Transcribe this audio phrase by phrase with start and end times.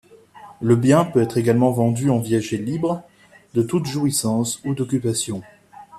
[0.61, 3.03] Le bien peut être également vendu en viager libre
[3.53, 5.43] de toute jouissance ou d'occupation.